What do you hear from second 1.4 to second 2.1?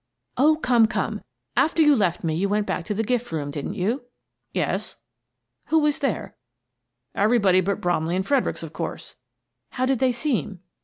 After you